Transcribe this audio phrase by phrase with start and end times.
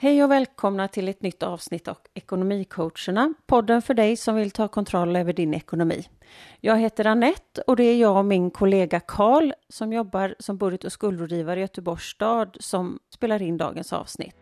[0.00, 4.68] Hej och välkomna till ett nytt avsnitt av Ekonomicoacherna, podden för dig som vill ta
[4.68, 6.08] kontroll över din ekonomi.
[6.60, 10.84] Jag heter Annette och det är jag och min kollega Karl som jobbar som budget
[10.84, 14.34] och skuldrådgivare i Göteborgs stad som spelar in dagens avsnitt.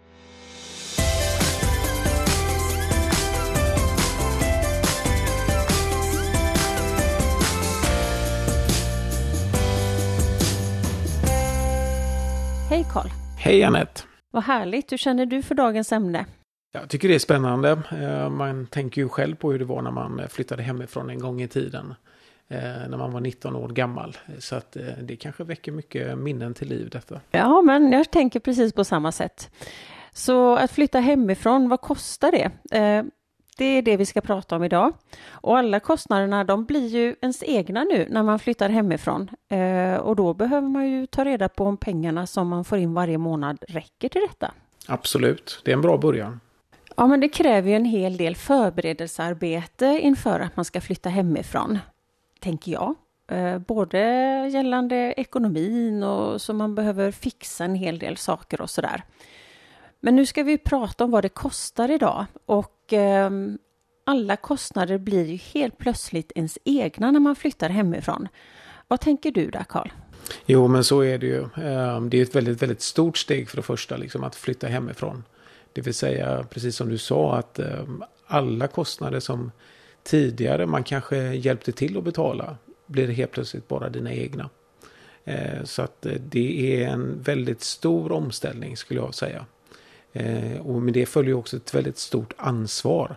[12.68, 13.08] Hej Karl!
[13.38, 14.15] Hej Annette!
[14.36, 14.92] Vad härligt!
[14.92, 16.26] Hur känner du för dagens ämne?
[16.72, 17.82] Jag tycker det är spännande.
[18.00, 21.42] Eh, man tänker ju själv på hur det var när man flyttade hemifrån en gång
[21.42, 21.94] i tiden.
[22.48, 22.58] Eh,
[22.88, 24.16] när man var 19 år gammal.
[24.38, 27.20] Så att eh, det kanske väcker mycket minnen till liv detta.
[27.30, 29.50] Ja, men jag tänker precis på samma sätt.
[30.12, 32.50] Så att flytta hemifrån, vad kostar det?
[33.58, 34.92] Det är det vi ska prata om idag.
[35.30, 39.30] Och alla kostnaderna de blir ju ens egna nu när man flyttar hemifrån.
[39.48, 42.94] Eh, och då behöver man ju ta reda på om pengarna som man får in
[42.94, 44.52] varje månad räcker till detta.
[44.88, 46.40] Absolut, det är en bra början.
[46.96, 51.78] Ja, men det kräver ju en hel del förberedelsearbete inför att man ska flytta hemifrån,
[52.40, 52.94] tänker jag.
[53.30, 53.98] Eh, både
[54.52, 59.02] gällande ekonomin och så man behöver fixa en hel del saker och sådär.
[60.00, 63.30] Men nu ska vi prata om vad det kostar idag och eh,
[64.04, 68.28] alla kostnader blir ju helt plötsligt ens egna när man flyttar hemifrån.
[68.88, 69.88] Vad tänker du där Karl?
[70.46, 71.44] Jo, men så är det ju.
[71.56, 75.24] Ehm, det är ett väldigt, väldigt stort steg för det första, liksom att flytta hemifrån.
[75.72, 79.52] Det vill säga, precis som du sa, att ehm, alla kostnader som
[80.02, 84.50] tidigare man kanske hjälpte till att betala blir helt plötsligt bara dina egna.
[85.24, 89.46] Ehm, så att eh, det är en väldigt stor omställning skulle jag säga.
[90.16, 93.16] Eh, och med det följer också ett väldigt stort ansvar.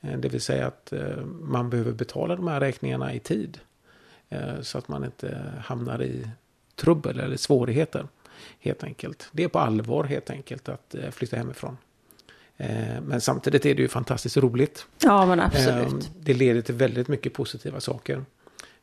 [0.00, 3.58] Eh, det vill säga att eh, man behöver betala de här räkningarna i tid.
[4.60, 6.28] Så att man inte hamnar i
[6.74, 8.08] trubbel eller svårigheter.
[8.60, 9.28] Helt enkelt.
[9.32, 11.76] Det är på allvar helt enkelt att flytta hemifrån.
[13.02, 14.86] Men samtidigt är det ju fantastiskt roligt.
[15.02, 16.10] Ja, men absolut.
[16.20, 18.24] Det leder till väldigt mycket positiva saker.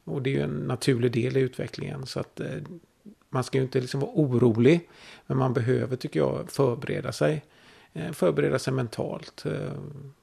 [0.03, 2.05] Och det är ju en naturlig del i utvecklingen.
[2.05, 2.41] Så att
[3.33, 4.89] man ska ju inte liksom vara orolig.
[5.25, 7.45] Men man behöver, tycker jag, förbereda sig.
[7.93, 9.45] Eh, förbereda sig mentalt.
[9.45, 9.73] Eh,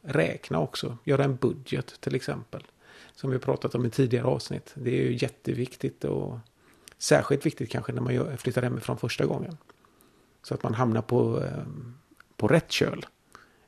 [0.03, 0.99] räkna också.
[1.05, 2.63] Göra en budget till exempel.
[3.15, 4.73] Som vi pratat om i tidigare avsnitt.
[4.75, 6.39] Det är ju jätteviktigt och
[6.99, 9.57] särskilt viktigt kanske när man flyttar hemifrån första gången.
[10.43, 11.65] Så att man hamnar på, eh,
[12.37, 13.07] på rätt köl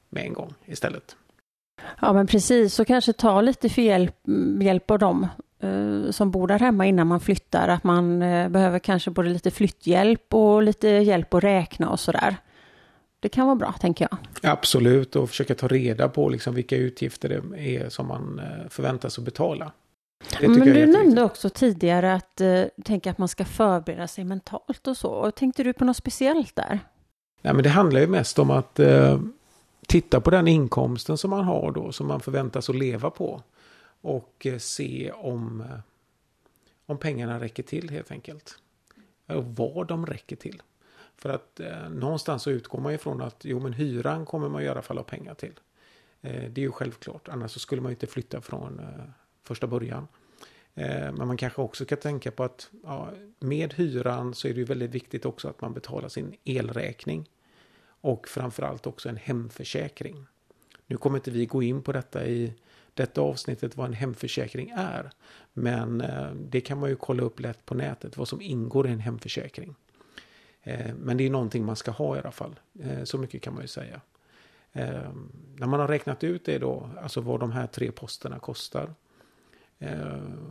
[0.08, 1.16] med en gång istället.
[2.00, 5.28] Ja men precis, och kanske ta lite för hjälp, mm, hjälp av dem
[6.10, 10.34] som bor där hemma innan man flyttar, att man eh, behöver kanske både lite flytthjälp
[10.34, 12.36] och lite hjälp att räkna och sådär.
[13.20, 14.18] Det kan vara bra, tänker jag.
[14.52, 19.18] Absolut, och försöka ta reda på liksom vilka utgifter det är som man eh, förväntas
[19.18, 19.72] att betala.
[20.40, 24.96] Men du nämnde också tidigare att uh, tänka att man ska förbereda sig mentalt och
[24.96, 25.08] så.
[25.08, 26.80] Och tänkte du på något speciellt där?
[27.42, 29.20] Nej, men det handlar ju mest om att uh,
[29.86, 33.42] titta på den inkomsten som man har då, som man förväntas att leva på.
[34.02, 35.78] Och eh, se om, eh,
[36.86, 38.58] om pengarna räcker till helt enkelt.
[39.26, 40.62] Och vad de räcker till.
[41.16, 44.68] För att eh, någonstans så utgår man ifrån att jo men hyran kommer man i
[44.68, 45.60] alla fall ha pengar till.
[46.20, 47.28] Eh, det är ju självklart.
[47.28, 49.04] Annars så skulle man ju inte flytta från eh,
[49.42, 50.08] första början.
[50.74, 54.58] Eh, men man kanske också kan tänka på att ja, med hyran så är det
[54.58, 57.28] ju väldigt viktigt också att man betalar sin elräkning.
[57.84, 60.26] Och framförallt också en hemförsäkring.
[60.86, 62.54] Nu kommer inte vi gå in på detta i
[62.94, 65.10] detta avsnittet vad en hemförsäkring är.
[65.52, 68.90] Men eh, det kan man ju kolla upp lätt på nätet vad som ingår i
[68.90, 69.74] en hemförsäkring.
[70.62, 72.60] Eh, men det är någonting man ska ha i alla fall.
[72.80, 74.00] Eh, så mycket kan man ju säga.
[75.56, 78.94] När man har räknat ut det då, alltså vad de här tre posterna kostar.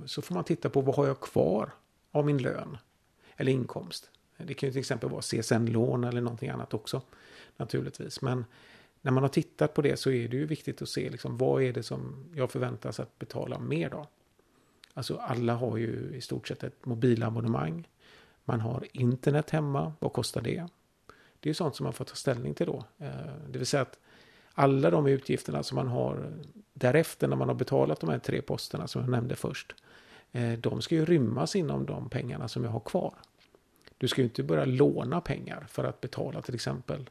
[0.05, 1.71] Så får man titta på vad har jag kvar
[2.11, 2.77] av min lön
[3.37, 4.09] eller inkomst.
[4.37, 7.01] Det kan ju till exempel vara CSN-lån eller någonting annat också.
[7.57, 8.21] Naturligtvis.
[8.21, 8.45] Men
[9.01, 11.63] när man har tittat på det så är det ju viktigt att se liksom, vad
[11.63, 14.07] är det som jag förväntas att betala mer då.
[14.93, 17.87] Alltså alla har ju i stort sett ett mobilabonnemang.
[18.45, 19.93] Man har internet hemma.
[19.99, 20.67] Vad kostar det?
[21.39, 22.85] Det är ju sånt som man får ta ställning till då.
[22.97, 23.09] Eh,
[23.49, 23.99] det vill säga att
[24.53, 26.33] alla de utgifterna som man har
[26.73, 29.75] därefter när man har betalat de här tre posterna som jag nämnde först.
[30.31, 33.13] Eh, de ska ju rymmas inom de pengarna som jag har kvar.
[33.97, 37.09] Du ska ju inte börja låna pengar för att betala till exempel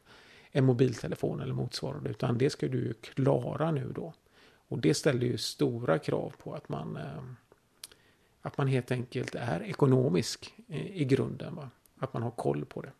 [0.53, 2.11] en mobiltelefon eller motsvarande.
[2.11, 4.13] Utan det ska du klara nu då.
[4.69, 7.23] Och det ställer ju stora krav på att man, eh,
[8.43, 11.55] att man helt enkelt är ekonomisk eh, i grunden.
[11.55, 11.71] Va?
[11.99, 12.91] Att man har koll på det.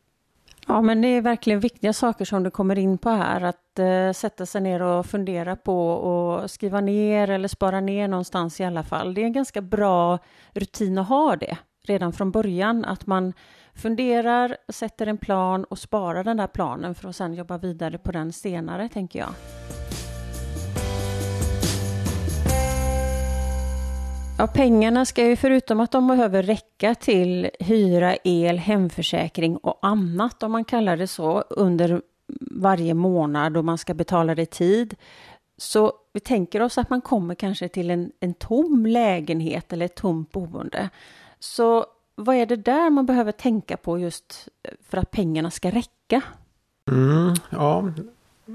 [0.67, 3.41] Ja, men det är verkligen viktiga saker som du kommer in på här.
[3.41, 8.61] Att eh, sätta sig ner och fundera på och skriva ner eller spara ner någonstans
[8.61, 9.15] i alla fall.
[9.15, 10.19] Det är en ganska bra
[10.53, 12.85] rutin att ha det redan från början.
[12.85, 13.33] Att man
[13.81, 18.13] funderar, sätter en plan och sparar den där planen för att sen jobba vidare på
[18.13, 19.35] den senare, tänker jag.
[24.39, 30.43] Ja, pengarna ska ju förutom att de behöver räcka till hyra, el, hemförsäkring och annat
[30.43, 32.03] om man kallar det så under
[32.51, 34.95] varje månad och man ska betala det i tid.
[35.57, 39.95] Så vi tänker oss att man kommer kanske till en, en tom lägenhet eller ett
[39.95, 40.89] tomt boende.
[41.39, 41.87] Så
[42.21, 44.49] vad är det där man behöver tänka på just
[44.89, 46.23] för att pengarna ska räcka?
[46.89, 47.93] Mm, ja,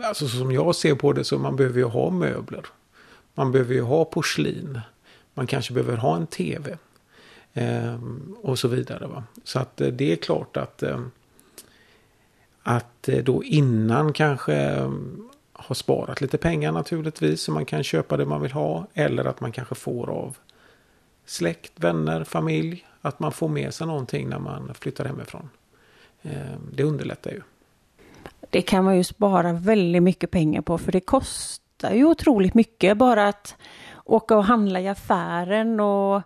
[0.03, 2.65] alltså som jag ser på det så man behöver ju ha möbler.
[3.33, 4.79] Man behöver ju ha porslin.
[5.33, 6.77] Man kanske behöver ha en tv.
[7.53, 7.99] Eh,
[8.41, 9.07] och så vidare.
[9.07, 9.23] Va?
[9.43, 10.99] Så att eh, det är klart att eh,
[12.63, 14.91] att eh, då innan kanske eh,
[15.53, 18.87] ha sparat lite pengar naturligtvis så man kan köpa det man vill ha.
[18.93, 20.37] Eller att man kanske får av
[21.25, 22.85] släkt, vänner, familj.
[23.05, 25.49] Att man får med sig någonting när man flyttar hemifrån.
[26.21, 26.31] Eh,
[26.73, 27.41] det underlättar ju.
[28.49, 32.97] Det kan man ju spara väldigt mycket pengar på för det kostar ju otroligt mycket
[32.97, 33.55] bara att
[34.05, 36.21] åka och handla i affären och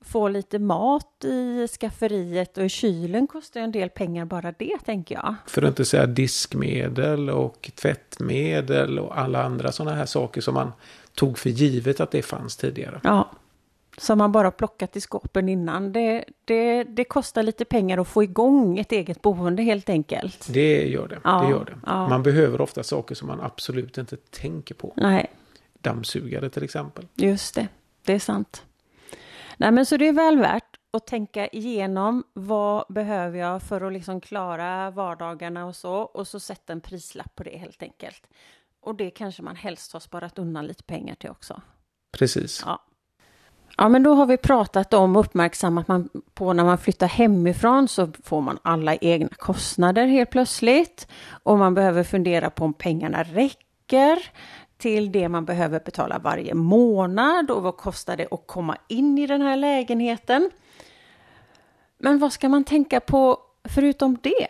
[0.00, 5.14] få lite mat i skafferiet och i kylen kostar en del pengar bara det tänker
[5.14, 5.34] jag.
[5.46, 10.72] För att inte säga diskmedel och tvättmedel och alla andra sådana här saker som man
[11.14, 13.00] tog för givet att det fanns tidigare.
[13.04, 13.30] Ja,
[13.96, 15.92] som man bara plockat i skåpen innan.
[15.92, 20.46] Det, det, det kostar lite pengar att få igång ett eget boende helt enkelt.
[20.52, 21.20] Det gör det.
[21.24, 21.78] Ja, det, gör det.
[21.86, 22.08] Ja.
[22.08, 24.92] Man behöver ofta saker som man absolut inte tänker på.
[24.96, 25.30] Nej.
[25.80, 27.06] Dammsugare till exempel.
[27.14, 27.68] Just det,
[28.04, 28.62] det är sant.
[29.56, 33.92] Nej, men så det är väl värt att tänka igenom vad behöver jag för att
[33.92, 38.26] liksom klara vardagarna och så och så sätta en prislapp på det helt enkelt.
[38.80, 41.62] Och det kanske man helst har sparat undan lite pengar till också.
[42.12, 42.62] Precis.
[42.66, 42.84] Ja.
[43.76, 47.88] Ja, men då har vi pratat om och uppmärksammat man på när man flyttar hemifrån
[47.88, 51.08] så får man alla egna kostnader helt plötsligt.
[51.42, 54.18] Och man behöver fundera på om pengarna räcker
[54.78, 59.26] till det man behöver betala varje månad och vad kostar det att komma in i
[59.26, 60.50] den här lägenheten.
[61.98, 64.48] Men vad ska man tänka på förutom det?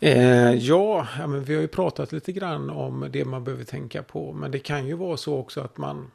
[0.00, 4.02] Eh, ja, ja men vi har ju pratat lite grann om det man behöver tänka
[4.02, 4.32] på.
[4.32, 6.10] Men det kan ju vara så också att man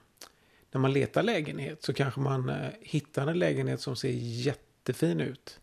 [0.71, 5.59] när man letar lägenhet så kanske man eh, hittar en lägenhet som ser jättefin ut.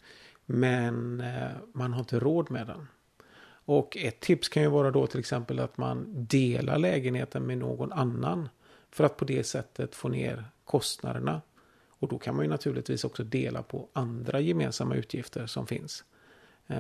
[0.46, 2.88] Men eh, man har inte råd med den.
[3.69, 7.93] Och ett tips kan ju vara då till exempel att man delar lägenheten med någon
[7.93, 8.49] annan.
[8.90, 11.40] För att på det sättet få ner kostnaderna.
[11.88, 16.04] Och då kan man ju naturligtvis också dela på andra gemensamma utgifter som finns.
[16.66, 16.78] Eh,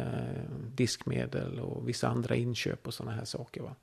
[0.74, 3.62] diskmedel och vissa andra inköp och sådana här saker.
[3.62, 3.74] Va?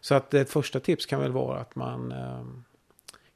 [0.00, 2.44] Så att ett första tips kan väl vara att man eh,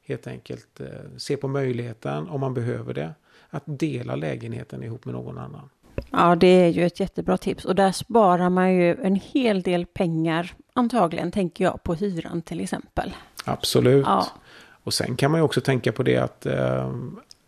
[0.07, 0.87] helt enkelt eh,
[1.17, 3.13] ser på möjligheten, om man behöver det,
[3.49, 5.69] att dela lägenheten ihop med någon annan.
[6.11, 9.85] Ja, det är ju ett jättebra tips och där sparar man ju en hel del
[9.85, 13.15] pengar antagligen, tänker jag, på hyran till exempel.
[13.45, 14.05] Absolut.
[14.05, 14.27] Ja.
[14.83, 16.93] Och sen kan man ju också tänka på det att eh,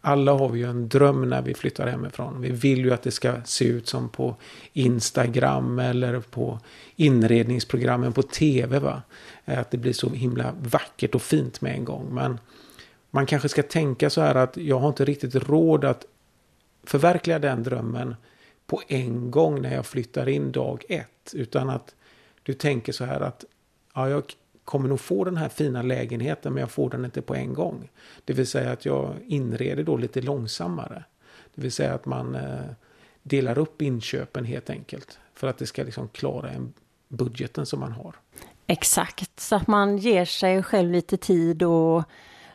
[0.01, 2.41] alla har vi ju en dröm när vi flyttar hemifrån.
[2.41, 4.35] Vi vill ju att det ska se ut som på
[4.73, 6.59] Instagram eller på
[6.95, 8.79] inredningsprogrammen på tv.
[8.79, 9.01] Va?
[9.45, 12.13] Eh, att det blir så himla vackert och fint med en gång.
[12.13, 12.39] Men
[13.11, 16.05] man kanske ska tänka så här att jag har inte riktigt råd att
[16.83, 18.15] förverkliga den drömmen
[18.67, 21.33] på en gång när jag flyttar in dag ett.
[21.33, 21.95] Utan att
[22.43, 23.45] du tänker så här att
[23.93, 24.23] ja, jag
[24.69, 27.89] kommer nog få den här fina lägenheten men jag får den inte på en gång.
[28.25, 31.03] Det vill säga att jag inreder då lite långsammare.
[31.55, 32.59] Det vill säga att man eh,
[33.23, 35.19] delar upp inköpen helt enkelt.
[35.33, 36.73] För att det ska liksom klara en
[37.07, 38.15] budgeten som man har.
[38.67, 42.03] Exakt, så att man ger sig själv lite tid och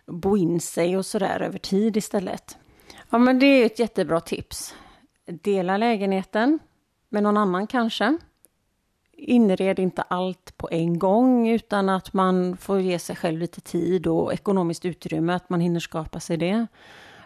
[0.06, 2.56] bo in sig och sådär över tid istället.
[3.10, 4.74] Ja men det är ett jättebra tips.
[5.26, 6.58] Dela lägenheten
[7.08, 8.18] med någon annan kanske.
[9.24, 14.06] Inred inte allt på en gång utan att man får ge sig själv lite tid
[14.06, 16.66] och ekonomiskt utrymme, att man hinner skapa sig det.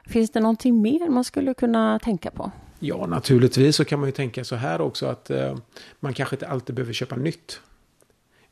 [0.07, 2.51] Finns det någonting mer man skulle kunna tänka på?
[2.79, 5.57] Ja, naturligtvis så kan man ju tänka så här också att eh,
[6.01, 7.61] man kanske inte alltid behöver köpa nytt.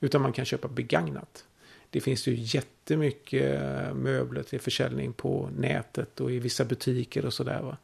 [0.01, 1.45] Utan man kan köpa begagnat.
[1.91, 7.33] Det finns ju jättemycket eh, möbler till försäljning på nätet och i vissa butiker och
[7.33, 7.77] sådär.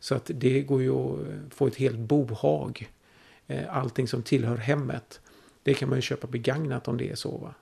[0.00, 2.88] Så att det går ju att eh, få ett helt bohag.
[3.48, 5.20] Eh, allting som tillhör hemmet.
[5.62, 7.36] Det kan man ju köpa begagnat om det är så.
[7.38, 7.54] Va?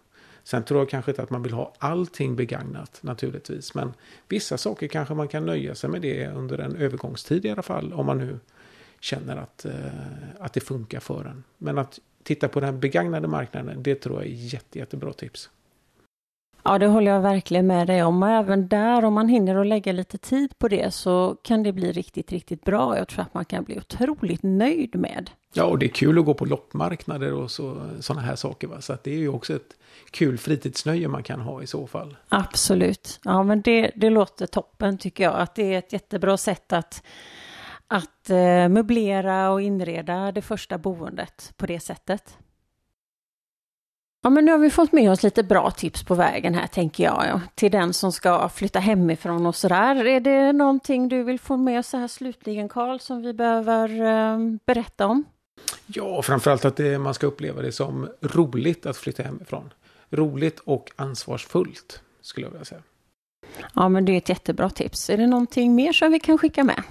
[0.45, 3.75] Sen tror jag kanske inte att man vill ha allting begagnat naturligtvis.
[3.75, 3.93] Men
[4.29, 7.93] vissa saker kanske man kan nöja sig med det under en övergångstid i alla fall.
[7.93, 8.39] Om man nu
[9.01, 9.73] känner att, eh,
[10.39, 11.45] att det funkar för en.
[11.59, 15.51] Men att titta på den begagnade marknaden, det tror jag är jätte, jättebra tips.
[16.67, 18.23] Ja, det håller jag verkligen med dig om.
[18.23, 21.73] Och även där, om man hinner att lägga lite tid på det så kan det
[21.73, 22.99] bli riktigt, riktigt bra.
[22.99, 25.31] Jag tror att man kan bli otroligt nöjd med.
[25.53, 28.69] Ja, och det är kul att gå på loppmarknader och sådana här saker.
[28.69, 28.81] Va?
[28.81, 29.77] Så att det är ju också ett
[30.11, 32.17] kul fritidsnöje man kan ha i så fall.
[32.29, 33.21] Absolut.
[33.25, 35.35] Ja, men det, det låter toppen tycker jag.
[35.35, 37.03] Att det är ett jättebra sätt att,
[37.87, 42.39] att eh, möblera och inreda det första boendet på det sättet.
[44.27, 47.05] Ja, men nu har vi fått med oss lite bra tips på vägen här tänker
[47.05, 47.25] jag.
[47.29, 47.41] Ja.
[47.55, 50.07] Till den som ska flytta hemifrån och sådär.
[50.07, 54.01] Är det någonting du vill få med oss så här slutligen Karl som vi behöver
[54.01, 55.25] eh, berätta om?
[55.87, 59.73] Ja, framförallt att det, man ska uppleva det som roligt att flytta hemifrån.
[60.11, 62.83] Roligt och ansvarsfullt skulle jag vilja säga.
[63.75, 65.11] Ja, men det är ett jättebra tips.
[65.11, 66.83] Är det någonting mer som vi kan skicka med?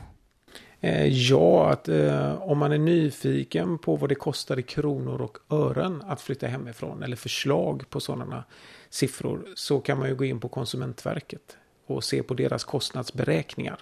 [0.81, 5.37] Eh, ja, att eh, om man är nyfiken på vad det kostar i kronor och
[5.49, 8.43] ören att flytta hemifrån eller förslag på sådana
[8.89, 13.77] siffror så kan man ju gå in på Konsumentverket och se på deras kostnadsberäkningar.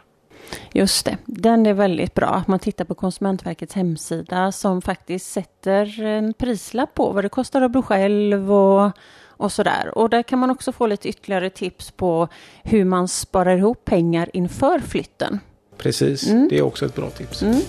[0.72, 2.28] Just det, den är väldigt bra.
[2.28, 7.62] Att man tittar på Konsumentverkets hemsida som faktiskt sätter en prislapp på vad det kostar
[7.62, 8.92] att bo själv och,
[9.28, 9.98] och sådär.
[9.98, 12.28] Och där kan man också få lite ytterligare tips på
[12.64, 15.40] hur man sparar ihop pengar inför flytten.
[15.78, 16.48] Precis, mm.
[16.50, 17.42] det är också ett bra tips.
[17.42, 17.62] Mm.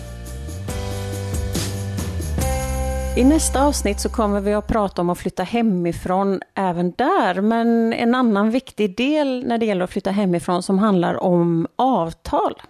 [3.17, 7.93] I nästa avsnitt så kommer vi att prata om att flytta hemifrån även där, men
[7.93, 12.63] en annan viktig del när det gäller att flytta hemifrån som handlar om avtal.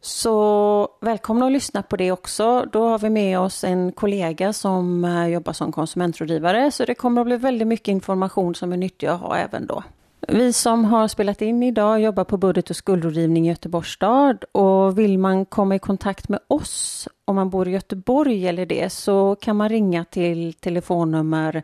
[0.00, 2.66] Så välkomna att lyssna på det också.
[2.72, 7.20] Då har vi med oss en kollega som eh, jobbar som konsumentrådgivare, så det kommer
[7.20, 9.82] att bli väldigt mycket information som är nyttig att ha även då.
[10.28, 14.98] Vi som har spelat in idag jobbar på budget och skuldrådgivning i Göteborgs stad och
[14.98, 19.36] vill man komma i kontakt med oss om man bor i Göteborg eller det så
[19.40, 21.62] kan man ringa till telefonnummer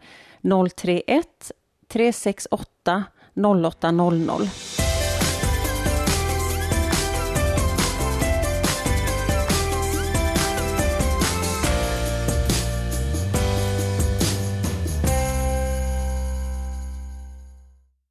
[0.76, 1.26] 031
[1.88, 4.34] 368 0800.